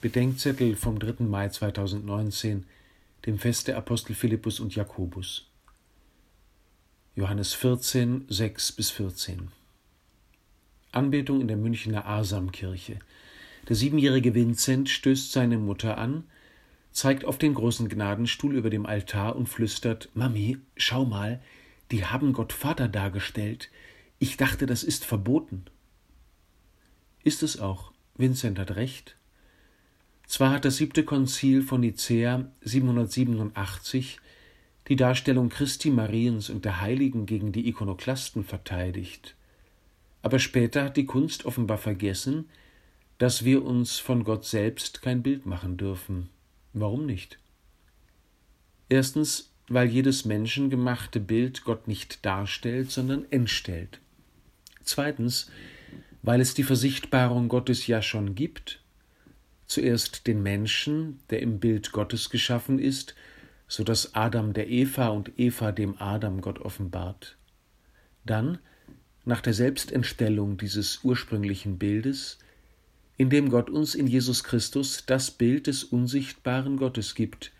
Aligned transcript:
Bedenkzettel 0.00 0.76
vom 0.76 0.98
3. 0.98 1.24
Mai 1.24 1.50
2019, 1.50 2.64
dem 3.26 3.38
Fest 3.38 3.68
der 3.68 3.76
Apostel 3.76 4.14
Philippus 4.14 4.58
und 4.58 4.74
Jakobus. 4.74 5.46
Johannes 7.14 7.52
14, 7.52 8.24
6 8.26 8.72
bis 8.72 8.90
14. 8.92 9.48
Anbetung 10.90 11.42
in 11.42 11.48
der 11.48 11.58
Münchner 11.58 12.06
Asamkirche. 12.06 12.98
Der 13.68 13.76
siebenjährige 13.76 14.34
Vincent 14.34 14.88
stößt 14.88 15.32
seine 15.32 15.58
Mutter 15.58 15.98
an, 15.98 16.24
zeigt 16.92 17.26
auf 17.26 17.36
den 17.36 17.52
großen 17.52 17.90
Gnadenstuhl 17.90 18.56
über 18.56 18.70
dem 18.70 18.86
Altar 18.86 19.36
und 19.36 19.50
flüstert: 19.50 20.08
Mami, 20.14 20.56
schau 20.76 21.04
mal, 21.04 21.42
die 21.90 22.06
haben 22.06 22.32
Gott 22.32 22.54
Vater 22.54 22.88
dargestellt. 22.88 23.68
Ich 24.18 24.38
dachte, 24.38 24.64
das 24.64 24.82
ist 24.82 25.04
verboten. 25.04 25.66
Ist 27.22 27.42
es 27.42 27.60
auch. 27.60 27.92
Vincent 28.16 28.58
hat 28.58 28.76
recht. 28.76 29.16
Zwar 30.30 30.52
hat 30.52 30.64
das 30.64 30.76
siebte 30.76 31.02
Konzil 31.02 31.60
von 31.60 31.80
Nicäa 31.80 32.44
787 32.60 34.20
die 34.86 34.94
Darstellung 34.94 35.48
Christi 35.48 35.90
Mariens 35.90 36.50
und 36.50 36.64
der 36.64 36.80
Heiligen 36.80 37.26
gegen 37.26 37.50
die 37.50 37.66
Ikonoklasten 37.66 38.44
verteidigt, 38.44 39.34
aber 40.22 40.38
später 40.38 40.84
hat 40.84 40.96
die 40.96 41.04
Kunst 41.04 41.46
offenbar 41.46 41.78
vergessen, 41.78 42.48
dass 43.18 43.44
wir 43.44 43.64
uns 43.64 43.98
von 43.98 44.22
Gott 44.22 44.44
selbst 44.44 45.02
kein 45.02 45.24
Bild 45.24 45.46
machen 45.46 45.76
dürfen. 45.76 46.28
Warum 46.74 47.06
nicht? 47.06 47.40
Erstens, 48.88 49.50
weil 49.66 49.88
jedes 49.88 50.26
menschengemachte 50.26 51.18
Bild 51.18 51.64
Gott 51.64 51.88
nicht 51.88 52.24
darstellt, 52.24 52.92
sondern 52.92 53.26
entstellt. 53.32 53.98
Zweitens, 54.84 55.50
weil 56.22 56.40
es 56.40 56.54
die 56.54 56.62
Versichtbarung 56.62 57.48
Gottes 57.48 57.88
ja 57.88 58.00
schon 58.00 58.36
gibt 58.36 58.80
zuerst 59.70 60.26
den 60.26 60.42
Menschen, 60.42 61.20
der 61.30 61.40
im 61.40 61.60
Bild 61.60 61.92
Gottes 61.92 62.28
geschaffen 62.28 62.80
ist, 62.80 63.14
so 63.68 63.84
dass 63.84 64.16
Adam 64.16 64.52
der 64.52 64.68
Eva 64.68 65.08
und 65.08 65.38
Eva 65.38 65.70
dem 65.70 65.96
Adam 66.00 66.40
Gott 66.40 66.58
offenbart. 66.58 67.36
Dann, 68.26 68.58
nach 69.24 69.40
der 69.40 69.54
Selbstentstellung 69.54 70.56
dieses 70.56 71.04
ursprünglichen 71.04 71.78
Bildes, 71.78 72.38
indem 73.16 73.48
Gott 73.48 73.70
uns 73.70 73.94
in 73.94 74.08
Jesus 74.08 74.42
Christus 74.42 75.04
das 75.06 75.30
Bild 75.30 75.68
des 75.68 75.84
unsichtbaren 75.84 76.76
Gottes 76.76 77.14
gibt, 77.14 77.52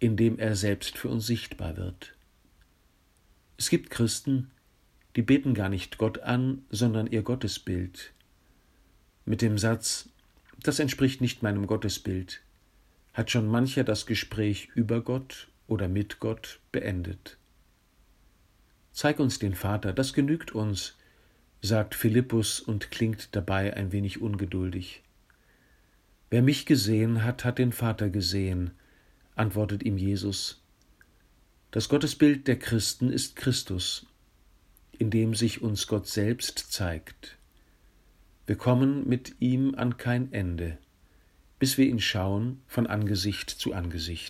indem 0.00 0.40
er 0.40 0.56
selbst 0.56 0.98
für 0.98 1.08
uns 1.08 1.24
sichtbar 1.24 1.76
wird. 1.76 2.14
Es 3.58 3.70
gibt 3.70 3.90
Christen, 3.90 4.50
die 5.14 5.22
beten 5.22 5.54
gar 5.54 5.68
nicht 5.68 5.98
Gott 5.98 6.18
an, 6.18 6.64
sondern 6.70 7.06
ihr 7.06 7.22
Gottesbild. 7.22 8.12
Mit 9.24 9.40
dem 9.40 9.56
Satz 9.56 10.08
das 10.62 10.78
entspricht 10.78 11.20
nicht 11.20 11.42
meinem 11.42 11.66
Gottesbild. 11.66 12.42
Hat 13.12 13.30
schon 13.30 13.46
mancher 13.46 13.84
das 13.84 14.06
Gespräch 14.06 14.70
über 14.74 15.00
Gott 15.00 15.48
oder 15.66 15.88
mit 15.88 16.20
Gott 16.20 16.60
beendet. 16.72 17.38
Zeig 18.92 19.18
uns 19.18 19.38
den 19.38 19.54
Vater, 19.54 19.92
das 19.92 20.12
genügt 20.12 20.52
uns, 20.52 20.96
sagt 21.60 21.94
Philippus 21.94 22.60
und 22.60 22.90
klingt 22.90 23.34
dabei 23.34 23.74
ein 23.74 23.90
wenig 23.90 24.20
ungeduldig. 24.20 25.02
Wer 26.30 26.42
mich 26.42 26.66
gesehen 26.66 27.24
hat, 27.24 27.44
hat 27.44 27.58
den 27.58 27.72
Vater 27.72 28.10
gesehen, 28.10 28.72
antwortet 29.34 29.82
ihm 29.82 29.96
Jesus. 29.96 30.62
Das 31.70 31.88
Gottesbild 31.88 32.46
der 32.46 32.58
Christen 32.58 33.12
ist 33.12 33.34
Christus, 33.34 34.06
in 34.98 35.10
dem 35.10 35.34
sich 35.34 35.62
uns 35.62 35.86
Gott 35.86 36.06
selbst 36.06 36.72
zeigt. 36.72 37.36
Wir 38.46 38.56
kommen 38.56 39.08
mit 39.08 39.36
ihm 39.40 39.74
an 39.74 39.96
kein 39.96 40.30
Ende, 40.32 40.76
bis 41.58 41.78
wir 41.78 41.86
ihn 41.86 42.00
schauen 42.00 42.60
von 42.66 42.86
Angesicht 42.86 43.48
zu 43.48 43.72
Angesicht. 43.72 44.22